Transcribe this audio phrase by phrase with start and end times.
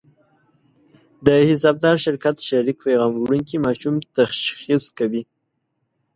[1.25, 5.23] د حسابدار شرکت شریک پیغام وړونکي ماشوم تشخیص کوي.